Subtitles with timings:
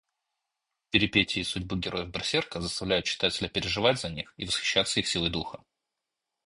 [0.89, 5.63] Перипетии судьбы героев Берсерка заставляют читателя переживать за них и восхищаться их силой духа.